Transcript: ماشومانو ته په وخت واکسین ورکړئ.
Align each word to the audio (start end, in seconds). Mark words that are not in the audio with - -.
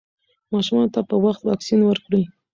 ماشومانو 0.53 0.93
ته 0.95 1.01
په 1.09 1.15
وخت 1.25 1.41
واکسین 1.43 1.79
ورکړئ. 1.85 2.23